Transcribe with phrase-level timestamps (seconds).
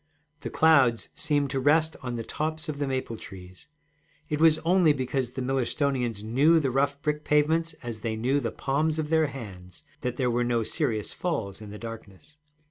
[0.39, 3.67] The clouds seemed to rest on the tops of the maple trees;
[4.29, 8.49] it was only because the Millerstonians knew the rough brick pavements as they knew the
[8.49, 12.37] palms of their hands that there were no serious falls in the darkness.